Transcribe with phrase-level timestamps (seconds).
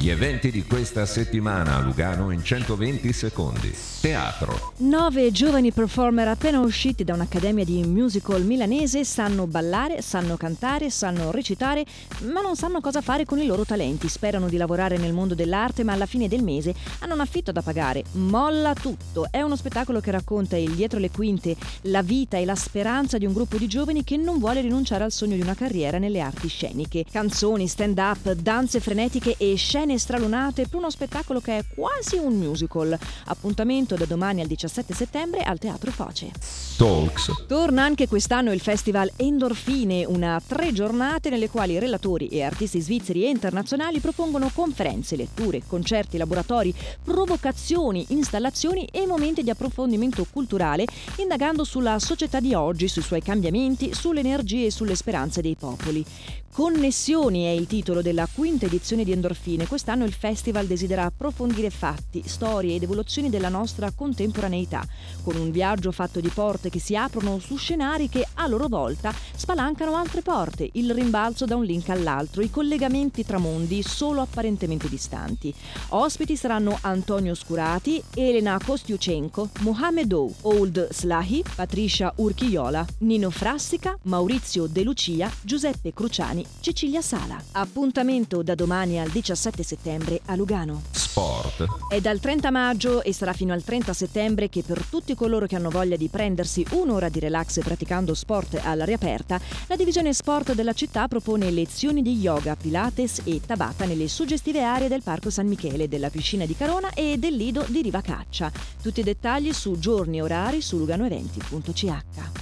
[0.00, 3.70] Gli eventi di questa settimana a Lugano in 120 secondi.
[4.00, 4.72] Teatro.
[4.78, 11.30] Nove giovani performer appena usciti da un'accademia di musical milanese sanno ballare, sanno cantare, sanno
[11.30, 11.84] recitare,
[12.32, 14.08] ma non sanno cosa fare con i loro talenti.
[14.08, 17.60] Sperano di lavorare nel mondo dell'arte, ma alla fine del mese hanno un affitto da
[17.60, 18.02] pagare.
[18.12, 19.26] Molla tutto.
[19.30, 23.26] È uno spettacolo che racconta il dietro le quinte, la vita e la speranza di
[23.26, 26.48] un gruppo di giovani che non vuole rinunciare al sogno di una carriera nelle arti
[26.48, 27.04] sceniche.
[27.12, 32.98] Canzoni, stand-up, danze frenetiche e scene stralunate per uno spettacolo che è quasi un musical.
[33.26, 36.30] Appuntamento da domani al 17 settembre al Teatro Foce.
[36.76, 37.44] Talks.
[37.46, 43.24] Torna anche quest'anno il festival Endorfine, una tre giornate nelle quali relatori e artisti svizzeri
[43.24, 50.84] e internazionali propongono conferenze, letture, concerti, laboratori, provocazioni, installazioni e momenti di approfondimento culturale,
[51.16, 56.04] indagando sulla società di oggi, sui suoi cambiamenti, sulle energie e sulle speranze dei popoli.
[56.52, 59.68] Connessioni è il titolo della quinta edizione di Endorfine.
[59.80, 64.86] Quest'anno il festival desidera approfondire fatti, storie ed evoluzioni della nostra contemporaneità,
[65.22, 69.10] con un viaggio fatto di porte che si aprono su scenari che a loro volta
[69.34, 74.86] spalancano altre porte, il rimbalzo da un link all'altro, i collegamenti tra mondi solo apparentemente
[74.86, 75.54] distanti.
[75.88, 84.66] Ospiti saranno Antonio Scurati, Elena Kostiuchenko, Mohamed O, Old Slahi, Patricia Urchiola, Nino Frassica, Maurizio
[84.66, 87.42] De Lucia, Giuseppe Cruciani Cecilia Sala.
[87.52, 90.82] Appuntamento da domani al 17 settembre a Lugano.
[90.90, 91.66] Sport.
[91.88, 95.54] È dal 30 maggio e sarà fino al 30 settembre che per tutti coloro che
[95.54, 100.72] hanno voglia di prendersi un'ora di relax praticando sport all'aria aperta, la divisione sport della
[100.72, 105.88] città propone lezioni di yoga, pilates e tabata nelle suggestive aree del Parco San Michele,
[105.88, 108.50] della piscina di Carona e del lido di Riva Caccia.
[108.82, 112.39] Tutti i dettagli su giorni e orari su luganoeventi.ch.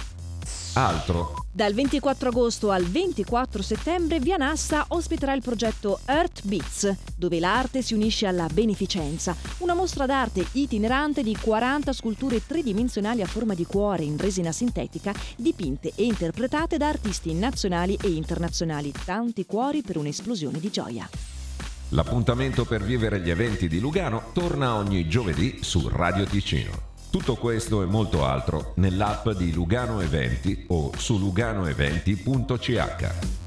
[0.73, 1.33] Altro.
[1.51, 7.81] Dal 24 agosto al 24 settembre Via Nassa ospiterà il progetto Earth Beats, dove l'arte
[7.81, 13.65] si unisce alla beneficenza, una mostra d'arte itinerante di 40 sculture tridimensionali a forma di
[13.65, 19.97] cuore in resina sintetica, dipinte e interpretate da artisti nazionali e internazionali, tanti cuori per
[19.97, 21.09] un'esplosione di gioia.
[21.89, 26.88] L'appuntamento per vivere gli eventi di Lugano torna ogni giovedì su Radio Ticino.
[27.11, 33.38] Tutto questo e molto altro nell'app di Lugano Eventi o su luganoeventi.ch.